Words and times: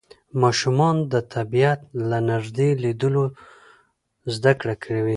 ماشومان 0.41 0.95
د 1.13 1.15
طبیعت 1.35 1.81
له 2.09 2.17
نږدې 2.31 2.69
لیدلو 2.83 3.23
زده 4.35 4.51
کړه 4.59 4.75
کوي 4.83 5.09